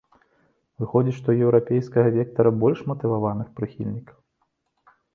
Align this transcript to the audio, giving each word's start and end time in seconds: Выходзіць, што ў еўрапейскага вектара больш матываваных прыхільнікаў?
Выходзіць, 0.83 1.13
што 1.17 1.23
ў 1.33 1.49
еўрапейскага 1.49 2.15
вектара 2.17 2.55
больш 2.65 2.79
матываваных 2.91 3.47
прыхільнікаў? 3.61 4.17